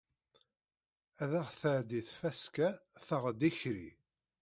[1.23, 2.69] Ar ad tɛeddi tfaska,
[3.05, 3.89] taɣeḍ ikerri.